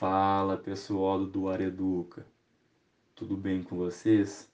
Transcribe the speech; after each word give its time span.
Fala 0.00 0.56
pessoal 0.56 1.18
do 1.18 1.26
Duar 1.26 1.60
Educa, 1.60 2.26
tudo 3.14 3.36
bem 3.36 3.62
com 3.62 3.76
vocês? 3.76 4.50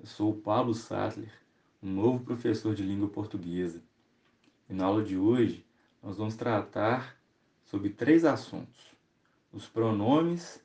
Eu 0.00 0.06
sou 0.06 0.32
o 0.32 0.40
Pablo 0.40 0.74
Sattler, 0.74 1.30
um 1.80 1.88
novo 1.88 2.24
professor 2.24 2.74
de 2.74 2.82
língua 2.82 3.08
portuguesa. 3.08 3.80
E 4.68 4.74
na 4.74 4.86
aula 4.86 5.04
de 5.04 5.16
hoje 5.16 5.64
nós 6.02 6.16
vamos 6.16 6.34
tratar 6.34 7.16
sobre 7.64 7.90
três 7.90 8.24
assuntos: 8.24 8.90
os 9.52 9.68
pronomes, 9.68 10.60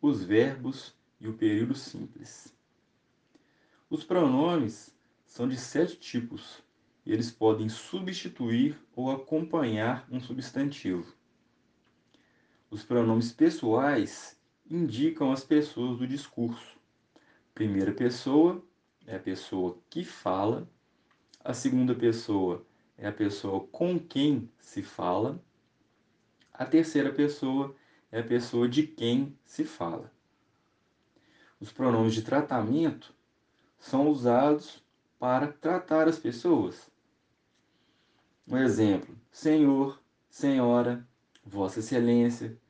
os 0.00 0.22
verbos 0.22 0.94
e 1.20 1.26
o 1.26 1.34
período 1.34 1.74
simples. 1.74 2.56
Os 3.90 4.04
pronomes 4.04 4.94
são 5.26 5.48
de 5.48 5.56
sete 5.56 5.96
tipos 5.96 6.62
e 7.04 7.12
eles 7.12 7.32
podem 7.32 7.68
substituir 7.68 8.78
ou 8.94 9.10
acompanhar 9.10 10.06
um 10.08 10.20
substantivo. 10.20 11.20
Os 12.72 12.82
pronomes 12.82 13.30
pessoais 13.30 14.34
indicam 14.64 15.30
as 15.30 15.44
pessoas 15.44 15.98
do 15.98 16.06
discurso. 16.06 16.80
Primeira 17.54 17.92
pessoa 17.92 18.64
é 19.06 19.14
a 19.14 19.18
pessoa 19.18 19.78
que 19.90 20.02
fala, 20.02 20.66
a 21.44 21.52
segunda 21.52 21.94
pessoa 21.94 22.66
é 22.96 23.06
a 23.06 23.12
pessoa 23.12 23.66
com 23.66 23.98
quem 23.98 24.50
se 24.58 24.82
fala, 24.82 25.38
a 26.50 26.64
terceira 26.64 27.12
pessoa 27.12 27.76
é 28.10 28.20
a 28.20 28.24
pessoa 28.24 28.66
de 28.66 28.86
quem 28.86 29.38
se 29.44 29.64
fala. 29.64 30.10
Os 31.60 31.70
pronomes 31.70 32.14
de 32.14 32.22
tratamento 32.22 33.14
são 33.78 34.08
usados 34.08 34.82
para 35.18 35.46
tratar 35.46 36.08
as 36.08 36.18
pessoas. 36.18 36.90
Um 38.48 38.56
exemplo: 38.56 39.14
senhor, 39.30 40.02
senhora, 40.30 41.06
vossa 41.44 41.80
excelência, 41.80 42.61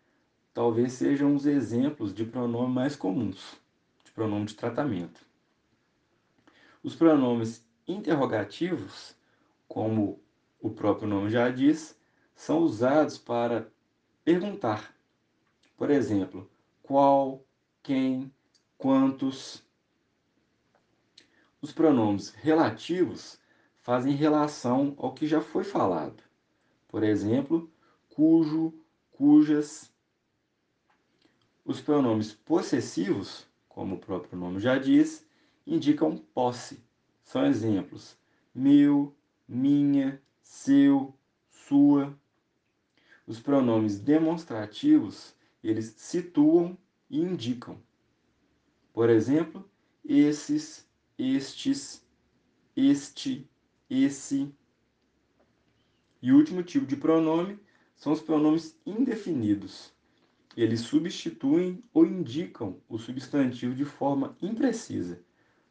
talvez 0.52 0.92
sejam 0.92 1.34
os 1.34 1.46
exemplos 1.46 2.12
de 2.12 2.24
pronome 2.24 2.72
mais 2.72 2.96
comuns, 2.96 3.60
de 4.04 4.10
pronome 4.12 4.46
de 4.46 4.54
tratamento. 4.54 5.24
Os 6.82 6.94
pronomes 6.94 7.64
interrogativos, 7.86 9.16
como 9.68 10.20
o 10.60 10.70
próprio 10.70 11.08
nome 11.08 11.30
já 11.30 11.48
diz, 11.48 11.98
são 12.34 12.58
usados 12.60 13.18
para 13.18 13.70
perguntar. 14.24 14.94
Por 15.76 15.90
exemplo, 15.90 16.50
qual, 16.82 17.44
quem, 17.82 18.32
quantos. 18.76 19.62
Os 21.60 21.72
pronomes 21.72 22.30
relativos 22.30 23.40
fazem 23.80 24.14
relação 24.14 24.94
ao 24.96 25.14
que 25.14 25.26
já 25.26 25.40
foi 25.40 25.64
falado. 25.64 26.22
Por 26.88 27.02
exemplo, 27.02 27.70
cujo, 28.10 28.74
cujas, 29.12 29.91
os 31.64 31.80
pronomes 31.80 32.32
possessivos, 32.32 33.46
como 33.68 33.94
o 33.94 33.98
próprio 33.98 34.38
nome 34.38 34.58
já 34.58 34.78
diz, 34.78 35.24
indicam 35.66 36.16
posse. 36.16 36.82
São 37.22 37.46
exemplos: 37.46 38.16
meu, 38.54 39.14
minha, 39.46 40.20
seu, 40.42 41.14
sua. 41.48 42.18
Os 43.26 43.38
pronomes 43.38 44.00
demonstrativos, 44.00 45.34
eles 45.62 45.94
situam 45.96 46.76
e 47.08 47.20
indicam. 47.20 47.80
Por 48.92 49.08
exemplo, 49.08 49.68
esses, 50.04 50.88
estes, 51.16 52.04
este, 52.76 53.48
esse. 53.88 54.52
E 56.20 56.32
o 56.32 56.36
último 56.36 56.62
tipo 56.62 56.86
de 56.86 56.96
pronome 56.96 57.58
são 57.94 58.12
os 58.12 58.20
pronomes 58.20 58.76
indefinidos 58.84 59.92
eles 60.56 60.80
substituem 60.80 61.82
ou 61.92 62.06
indicam 62.06 62.80
o 62.88 62.98
substantivo 62.98 63.74
de 63.74 63.84
forma 63.84 64.36
imprecisa. 64.40 65.20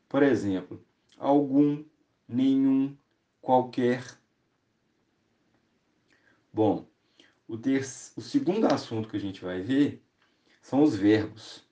Por 0.09 0.23
exemplo, 0.23 0.83
algum, 1.17 1.83
nenhum, 2.27 2.95
qualquer. 3.41 4.03
Bom, 6.53 6.87
o, 7.47 7.57
ter... 7.57 7.81
o 8.15 8.21
segundo 8.21 8.65
assunto 8.65 9.07
que 9.07 9.17
a 9.17 9.19
gente 9.19 9.43
vai 9.43 9.61
ver 9.61 10.03
são 10.61 10.83
os 10.83 10.95
verbos. 10.95 11.67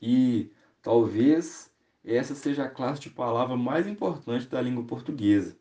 E 0.00 0.50
talvez 0.82 1.70
essa 2.04 2.34
seja 2.34 2.64
a 2.64 2.70
classe 2.70 3.00
de 3.00 3.10
palavra 3.10 3.56
mais 3.56 3.86
importante 3.86 4.46
da 4.46 4.60
língua 4.60 4.84
portuguesa, 4.84 5.56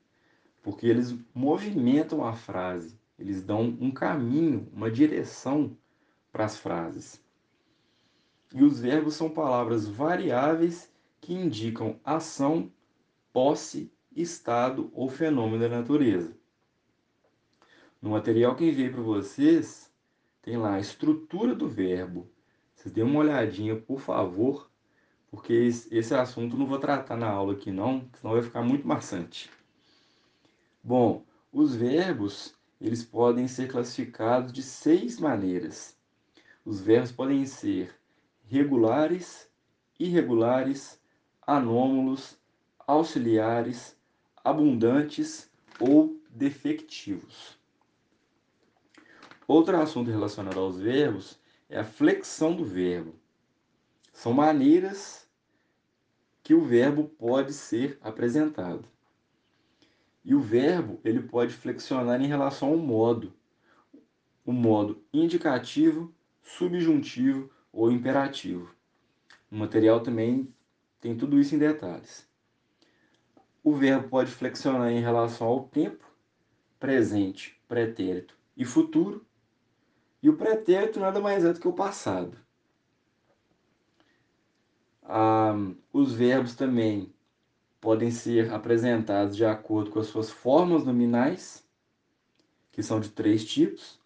porque 0.62 0.86
eles 0.86 1.16
movimentam 1.34 2.24
a 2.24 2.34
frase, 2.34 3.00
eles 3.18 3.42
dão 3.42 3.78
um 3.80 3.92
caminho, 3.92 4.70
uma 4.72 4.90
direção 4.92 5.78
para 6.38 6.46
as 6.46 6.56
frases. 6.56 7.20
E 8.54 8.64
os 8.64 8.80
verbos 8.80 9.16
são 9.16 9.28
palavras 9.28 9.88
variáveis 9.88 10.88
que 11.20 11.34
indicam 11.34 12.00
ação, 12.06 12.72
posse, 13.34 13.92
estado 14.16 14.92
ou 14.94 15.10
fenômeno 15.10 15.60
da 15.60 15.68
natureza. 15.68 16.38
No 18.00 18.12
material 18.12 18.56
que 18.56 18.70
enviei 18.70 18.88
para 18.88 19.02
vocês, 19.02 19.92
tem 20.44 20.58
lá 20.58 20.76
a 20.76 20.80
estrutura 20.80 21.56
do 21.56 21.68
verbo. 21.68 22.30
Vocês 22.76 22.94
dêem 22.94 23.08
uma 23.08 23.22
olhadinha, 23.22 23.76
por 23.76 24.00
favor, 24.00 24.70
porque 25.32 25.54
esse 25.54 26.14
assunto 26.14 26.56
não 26.56 26.68
vou 26.68 26.78
tratar 26.78 27.18
na 27.18 27.28
aula 27.28 27.54
aqui 27.54 27.72
não, 27.72 28.08
senão 28.14 28.36
vai 28.36 28.44
ficar 28.44 28.62
muito 28.62 28.88
maçante. 28.88 29.50
Bom, 30.84 31.26
os 31.52 31.74
verbos, 31.74 32.54
eles 32.80 33.04
podem 33.04 33.48
ser 33.48 33.68
classificados 33.68 34.54
de 34.54 34.62
seis 34.62 35.20
maneiras. 35.20 35.97
Os 36.68 36.82
verbos 36.82 37.14
podem 37.14 37.46
ser 37.46 37.98
regulares, 38.44 39.50
irregulares, 39.98 41.02
anômalos, 41.42 42.38
auxiliares, 42.86 43.98
abundantes 44.44 45.50
ou 45.80 46.22
defectivos. 46.30 47.58
Outro 49.48 49.78
assunto 49.78 50.12
relacionado 50.12 50.60
aos 50.60 50.78
verbos 50.78 51.40
é 51.70 51.80
a 51.80 51.86
flexão 51.86 52.54
do 52.54 52.66
verbo. 52.66 53.16
São 54.12 54.34
maneiras 54.34 55.26
que 56.44 56.54
o 56.54 56.66
verbo 56.66 57.06
pode 57.06 57.54
ser 57.54 57.98
apresentado. 58.02 58.86
E 60.22 60.36
o 60.36 60.42
verbo 60.42 61.00
ele 61.06 61.22
pode 61.22 61.54
flexionar 61.54 62.22
em 62.22 62.28
relação 62.28 62.68
ao 62.68 62.78
modo. 62.78 63.32
O 64.44 64.52
modo 64.52 65.02
indicativo, 65.14 66.14
subjuntivo 66.48 67.52
ou 67.72 67.92
imperativo. 67.92 68.74
O 69.52 69.56
material 69.56 70.02
também 70.02 70.54
tem 71.00 71.16
tudo 71.16 71.40
isso 71.40 71.54
em 71.54 71.60
detalhes. 71.60 72.28
O 73.64 73.76
verbo 73.76 74.08
pode 74.08 74.32
flexionar 74.32 74.92
em 74.92 75.02
relação 75.02 75.48
ao 75.48 75.68
tempo, 75.68 76.06
presente, 76.80 77.62
pretérito 77.68 78.38
e 78.56 78.64
futuro. 78.64 79.26
E 80.24 80.30
o 80.30 80.38
pretérito 80.38 81.00
nada 81.00 81.20
mais 81.20 81.44
é 81.44 81.52
do 81.52 81.60
que 81.60 81.68
o 81.68 81.74
passado. 81.74 82.38
Ah, 85.04 85.54
os 85.92 86.14
verbos 86.14 86.56
também 86.56 87.14
podem 87.80 88.10
ser 88.10 88.54
apresentados 88.54 89.36
de 89.36 89.46
acordo 89.46 89.92
com 89.92 90.00
as 90.00 90.08
suas 90.08 90.32
formas 90.32 90.86
nominais, 90.86 91.68
que 92.72 92.82
são 92.82 93.00
de 93.00 93.10
três 93.10 93.46
tipos: 93.46 94.02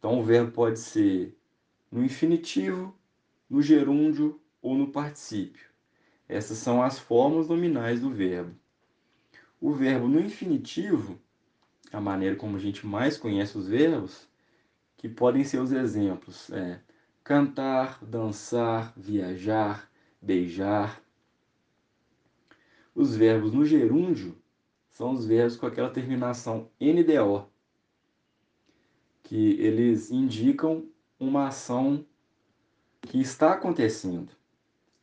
então, 0.00 0.18
o 0.18 0.24
verbo 0.24 0.50
pode 0.50 0.78
ser 0.78 1.36
no 1.92 2.02
infinitivo, 2.02 2.98
no 3.50 3.60
gerúndio 3.60 4.40
ou 4.62 4.74
no 4.74 4.90
particípio. 4.90 5.68
Essas 6.26 6.56
são 6.56 6.82
as 6.82 6.98
formas 6.98 7.48
nominais 7.48 8.00
do 8.00 8.08
verbo. 8.08 8.56
O 9.60 9.74
verbo 9.74 10.08
no 10.08 10.18
infinitivo, 10.18 11.20
a 11.92 12.00
maneira 12.00 12.34
como 12.34 12.56
a 12.56 12.58
gente 12.58 12.86
mais 12.86 13.18
conhece 13.18 13.58
os 13.58 13.68
verbos, 13.68 14.26
que 14.96 15.06
podem 15.06 15.44
ser 15.44 15.60
os 15.60 15.70
exemplos, 15.70 16.50
é 16.50 16.80
cantar, 17.22 18.02
dançar, 18.02 18.94
viajar, 18.96 19.86
beijar. 20.18 21.02
Os 22.94 23.14
verbos 23.14 23.52
no 23.52 23.66
gerúndio 23.66 24.34
são 24.88 25.12
os 25.12 25.26
verbos 25.26 25.58
com 25.58 25.66
aquela 25.66 25.90
terminação 25.90 26.70
NDO, 26.80 27.49
que 29.30 29.52
eles 29.60 30.10
indicam 30.10 30.88
uma 31.16 31.46
ação 31.46 32.04
que 33.00 33.20
está 33.20 33.52
acontecendo. 33.52 34.32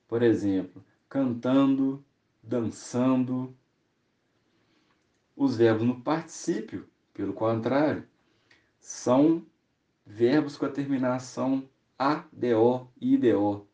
Por 0.06 0.22
exemplo, 0.22 0.84
cantando, 1.08 2.04
dançando. 2.44 3.56
Os 5.34 5.56
verbos 5.56 5.88
no 5.88 6.02
particípio, 6.02 6.90
pelo 7.14 7.32
contrário, 7.32 8.06
são 8.82 9.46
verbos 10.06 10.58
com 10.58 10.66
a 10.66 10.72
terminação 10.72 11.64
ADO 11.98 12.92
e 13.00 13.14
IDO, 13.14 13.66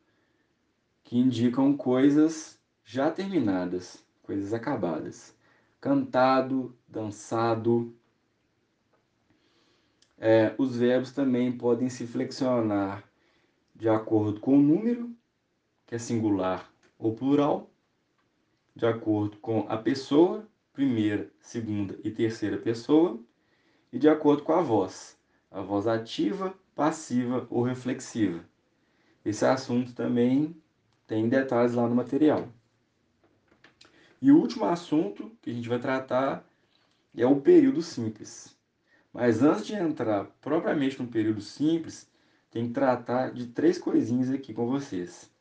que 1.03 1.17
indicam 1.17 1.75
coisas 1.75 2.59
já 2.83 3.09
terminadas, 3.09 4.05
coisas 4.21 4.53
acabadas. 4.53 5.35
Cantado, 5.81 6.77
dançado, 6.87 7.91
É, 10.25 10.55
os 10.57 10.77
verbos 10.77 11.11
também 11.11 11.51
podem 11.51 11.89
se 11.89 12.07
flexionar 12.07 13.03
de 13.75 13.89
acordo 13.89 14.39
com 14.39 14.57
o 14.57 14.61
número, 14.61 15.13
que 15.85 15.95
é 15.95 15.97
singular 15.97 16.71
ou 16.97 17.13
plural, 17.13 17.69
de 18.73 18.85
acordo 18.85 19.35
com 19.39 19.65
a 19.67 19.75
pessoa, 19.75 20.47
primeira, 20.71 21.29
segunda 21.41 21.99
e 22.05 22.09
terceira 22.09 22.57
pessoa, 22.57 23.19
e 23.91 23.99
de 23.99 24.07
acordo 24.07 24.43
com 24.43 24.53
a 24.53 24.61
voz, 24.61 25.19
a 25.51 25.59
voz 25.59 25.87
ativa, 25.87 26.57
passiva 26.73 27.45
ou 27.49 27.61
reflexiva. 27.61 28.45
Esse 29.25 29.45
assunto 29.45 29.93
também 29.93 30.55
tem 31.05 31.27
detalhes 31.27 31.73
lá 31.73 31.85
no 31.85 31.95
material. 31.95 32.47
E 34.21 34.31
o 34.31 34.37
último 34.37 34.63
assunto 34.63 35.29
que 35.41 35.51
a 35.51 35.53
gente 35.53 35.67
vai 35.67 35.79
tratar 35.79 36.49
é 37.13 37.25
o 37.25 37.41
período 37.41 37.81
simples. 37.81 38.62
Mas 39.13 39.43
antes 39.43 39.67
de 39.67 39.75
entrar 39.75 40.25
propriamente 40.41 40.99
no 40.99 41.07
período 41.07 41.39
simples, 41.39 42.09
tem 42.49 42.67
que 42.67 42.73
tratar 42.73 43.31
de 43.31 43.45
três 43.45 43.77
coisinhas 43.77 44.31
aqui 44.31 44.51
com 44.55 44.65
vocês. 44.65 45.31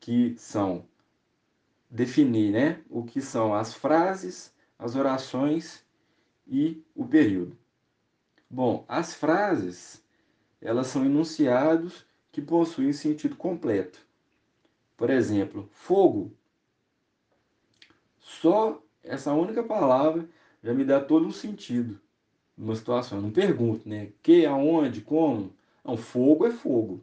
Que 0.00 0.34
são 0.38 0.86
definir 1.90 2.52
né, 2.52 2.82
o 2.88 3.04
que 3.04 3.20
são 3.20 3.54
as 3.54 3.74
frases, 3.74 4.54
as 4.78 4.96
orações 4.96 5.84
e 6.46 6.82
o 6.94 7.06
período. 7.06 7.56
Bom, 8.48 8.82
as 8.88 9.12
frases, 9.12 10.02
elas 10.58 10.86
são 10.86 11.04
enunciados 11.04 12.06
que 12.32 12.40
possuem 12.40 12.94
sentido 12.94 13.36
completo. 13.36 14.00
Por 14.96 15.10
exemplo, 15.10 15.68
fogo. 15.70 16.32
Só 18.18 18.82
essa 19.02 19.34
única 19.34 19.62
palavra 19.62 20.26
já 20.62 20.72
me 20.72 20.84
dá 20.84 20.98
todo 20.98 21.26
um 21.26 21.32
sentido 21.32 22.00
numa 22.58 22.74
situação. 22.74 23.18
Eu 23.18 23.22
não 23.22 23.30
pergunto, 23.30 23.88
né? 23.88 24.12
Que, 24.22 24.44
aonde, 24.44 25.00
como. 25.00 25.54
Não, 25.84 25.96
fogo 25.96 26.46
é 26.46 26.50
fogo. 26.50 27.02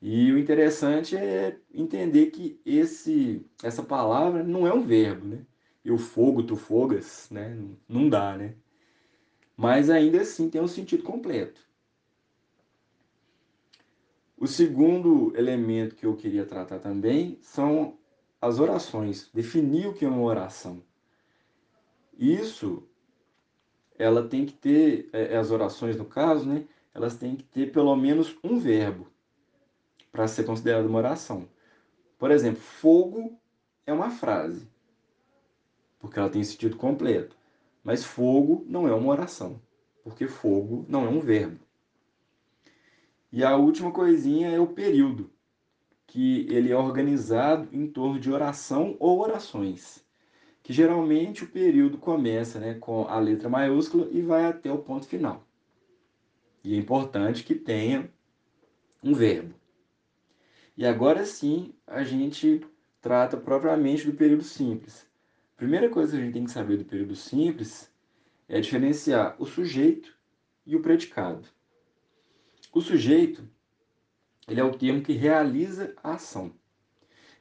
E 0.00 0.32
o 0.32 0.38
interessante 0.38 1.16
é 1.16 1.58
entender 1.74 2.26
que 2.30 2.58
esse, 2.64 3.44
essa 3.62 3.82
palavra 3.82 4.42
não 4.42 4.66
é 4.66 4.72
um 4.72 4.82
verbo, 4.82 5.26
né? 5.26 5.44
Eu 5.84 5.98
fogo, 5.98 6.42
tu 6.42 6.56
fogas, 6.56 7.28
né? 7.30 7.58
Não 7.88 8.08
dá, 8.08 8.36
né? 8.36 8.54
Mas 9.56 9.90
ainda 9.90 10.22
assim 10.22 10.48
tem 10.48 10.60
um 10.60 10.68
sentido 10.68 11.02
completo. 11.02 11.60
O 14.38 14.46
segundo 14.46 15.36
elemento 15.36 15.94
que 15.94 16.06
eu 16.06 16.16
queria 16.16 16.46
tratar 16.46 16.78
também 16.78 17.38
são 17.42 17.98
as 18.40 18.58
orações, 18.58 19.28
definir 19.34 19.86
o 19.88 19.92
que 19.92 20.06
é 20.06 20.08
uma 20.08 20.22
oração. 20.22 20.82
Isso, 22.18 22.88
ela 24.00 24.26
tem 24.26 24.46
que 24.46 24.54
ter, 24.54 25.10
é, 25.12 25.36
as 25.36 25.50
orações 25.50 25.94
no 25.94 26.06
caso, 26.06 26.48
né? 26.48 26.64
Elas 26.94 27.16
têm 27.16 27.36
que 27.36 27.44
ter 27.44 27.70
pelo 27.70 27.94
menos 27.94 28.34
um 28.42 28.58
verbo 28.58 29.06
para 30.10 30.26
ser 30.26 30.44
considerada 30.44 30.88
uma 30.88 30.98
oração. 30.98 31.46
Por 32.18 32.30
exemplo, 32.30 32.62
fogo 32.62 33.38
é 33.86 33.92
uma 33.92 34.10
frase, 34.10 34.66
porque 35.98 36.18
ela 36.18 36.30
tem 36.30 36.42
sentido 36.42 36.76
completo. 36.76 37.36
Mas 37.84 38.02
fogo 38.02 38.64
não 38.66 38.88
é 38.88 38.94
uma 38.94 39.12
oração, 39.12 39.60
porque 40.02 40.26
fogo 40.26 40.86
não 40.88 41.04
é 41.04 41.08
um 41.10 41.20
verbo. 41.20 41.60
E 43.30 43.44
a 43.44 43.54
última 43.54 43.92
coisinha 43.92 44.48
é 44.50 44.58
o 44.58 44.66
período, 44.66 45.30
que 46.06 46.46
ele 46.50 46.72
é 46.72 46.76
organizado 46.76 47.68
em 47.70 47.86
torno 47.86 48.18
de 48.18 48.32
oração 48.32 48.96
ou 48.98 49.20
orações. 49.20 50.02
Que 50.62 50.72
geralmente 50.72 51.44
o 51.44 51.48
período 51.48 51.98
começa 51.98 52.58
né, 52.58 52.74
com 52.74 53.06
a 53.08 53.18
letra 53.18 53.48
maiúscula 53.48 54.08
e 54.10 54.20
vai 54.22 54.44
até 54.44 54.70
o 54.72 54.78
ponto 54.78 55.06
final. 55.06 55.46
E 56.62 56.74
é 56.74 56.78
importante 56.78 57.42
que 57.42 57.54
tenha 57.54 58.10
um 59.02 59.14
verbo. 59.14 59.54
E 60.76 60.86
agora 60.86 61.24
sim 61.24 61.74
a 61.86 62.02
gente 62.02 62.66
trata 63.00 63.36
propriamente 63.36 64.06
do 64.06 64.12
período 64.12 64.44
simples. 64.44 65.06
A 65.54 65.56
primeira 65.56 65.88
coisa 65.88 66.12
que 66.12 66.18
a 66.18 66.24
gente 66.24 66.34
tem 66.34 66.44
que 66.44 66.50
saber 66.50 66.76
do 66.76 66.84
período 66.84 67.16
simples 67.16 67.90
é 68.48 68.60
diferenciar 68.60 69.36
o 69.38 69.46
sujeito 69.46 70.14
e 70.66 70.76
o 70.76 70.82
predicado. 70.82 71.48
O 72.72 72.80
sujeito 72.80 73.48
ele 74.48 74.60
é 74.60 74.64
o 74.64 74.76
termo 74.76 75.02
que 75.02 75.12
realiza 75.12 75.94
a 76.02 76.14
ação. 76.14 76.52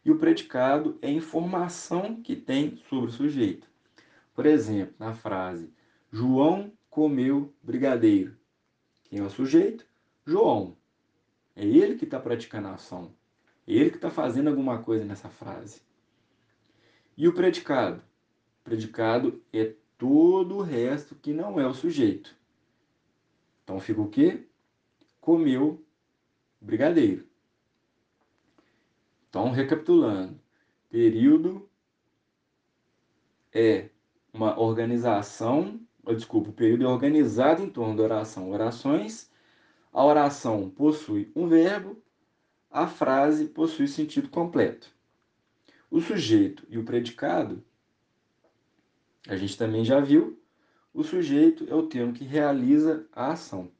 E 0.10 0.12
o 0.12 0.18
predicado 0.18 0.98
é 1.04 1.12
informação 1.12 2.20
que 2.20 2.36
tem 2.36 2.78
sobre 2.90 3.12
o 3.12 3.14
sujeito. 3.14 3.70
Por 4.34 4.48
exemplo, 4.48 4.96
na 4.98 5.14
frase 5.14 5.72
João 6.12 6.74
comeu 6.90 7.54
brigadeiro. 7.62 8.36
Quem 9.04 9.20
é 9.20 9.24
o 9.24 9.30
sujeito? 9.30 9.86
João. 10.26 10.76
É 11.56 11.64
ele 11.64 11.94
que 11.94 12.06
está 12.06 12.20
praticando 12.20 12.70
a 12.70 12.74
ação. 12.74 13.14
É 13.68 13.74
ele 13.74 13.92
que 13.92 13.98
está 13.98 14.10
fazendo 14.10 14.48
alguma 14.48 14.82
coisa 14.82 15.06
nessa 15.06 15.30
frase. 15.30 15.80
E 17.16 17.28
o 17.28 17.34
predicado? 17.36 18.02
O 18.62 18.64
predicado 18.64 19.40
é 19.54 19.76
todo 19.96 20.58
o 20.58 20.64
resto 20.64 21.14
que 21.14 21.34
não 21.34 21.60
é 21.60 21.68
o 21.68 21.74
sujeito. 21.76 22.36
Então 23.64 23.80
fica 23.80 24.02
o 24.02 24.10
quê? 24.10 24.48
Comeu 25.22 25.86
brigadeiro. 26.60 27.29
Então, 29.30 29.52
recapitulando, 29.52 30.40
período 30.90 31.70
é 33.54 33.90
uma 34.34 34.60
organização, 34.60 35.80
desculpa, 36.16 36.50
o 36.50 36.54
período 36.54 36.86
é 36.86 36.88
organizado 36.88 37.62
em 37.62 37.70
torno 37.70 37.96
da 37.96 38.04
oração. 38.04 38.50
Orações, 38.50 39.30
a 39.94 40.04
oração 40.04 40.70
possui 40.70 41.31
um 41.36 41.48
verbo, 41.48 42.02
a 42.72 42.88
frase 42.88 43.46
possui 43.46 43.88
sentido 43.88 44.30
completo. 44.30 44.92
O 45.92 46.00
sujeito 46.02 46.66
e 46.68 46.78
o 46.78 46.84
predicado, 46.84 47.64
a 49.28 49.36
gente 49.36 49.58
também 49.58 49.86
já 49.86 50.00
viu, 50.00 50.40
o 50.92 51.04
sujeito 51.04 51.68
é 51.70 51.75
o 51.75 51.88
termo 51.88 52.14
que 52.14 52.24
realiza 52.24 53.08
a 53.12 53.32
ação. 53.32 53.72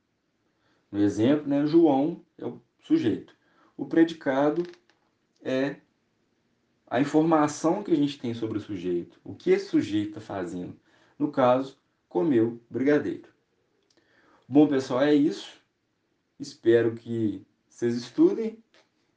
No 0.92 1.00
exemplo, 1.00 1.48
né, 1.48 1.66
João 1.66 2.24
é 2.38 2.45
o 2.45 2.62
sujeito. 2.81 3.36
O 3.75 3.86
predicado 3.86 4.63
é 5.41 5.77
a 6.88 7.00
informação 7.00 7.83
que 7.83 7.91
a 7.91 7.95
gente 7.95 8.19
tem 8.19 8.33
sobre 8.33 8.57
o 8.57 8.62
sujeito, 8.62 9.19
o 9.24 9.36
que 9.36 9.51
esse 9.51 9.68
sujeito 9.68 10.09
está 10.09 10.21
fazendo. 10.21 10.75
No 11.18 11.31
caso, 11.31 11.77
comeu 12.07 12.59
brigadeiro. 12.69 13.30
Bom, 14.47 14.68
pessoal, 14.68 15.01
é 15.01 15.13
isso. 15.13 15.62
Espero 16.40 16.95
que 16.95 17.45
vocês 17.68 17.95
estudem 17.95 18.57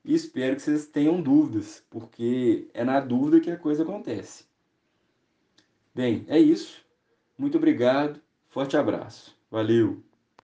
e 0.04 0.14
espero 0.14 0.56
que 0.56 0.62
vocês 0.62 0.86
tenham 0.86 1.22
dúvidas, 1.22 1.84
porque 1.88 2.68
é 2.74 2.84
na 2.84 3.00
dúvida 3.00 3.40
que 3.40 3.50
a 3.50 3.56
coisa 3.56 3.82
acontece. 3.82 4.44
Bem, 5.94 6.24
é 6.28 6.38
isso. 6.38 6.84
Muito 7.38 7.56
obrigado. 7.56 8.20
Forte 8.48 8.76
abraço. 8.76 9.36
Valeu! 9.50 10.11